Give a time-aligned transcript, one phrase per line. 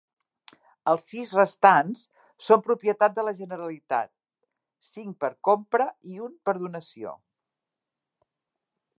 [0.91, 1.99] Els sis restants
[2.45, 4.09] són propietat de la Generalitat,
[4.87, 7.13] cinc per compra i un per donació.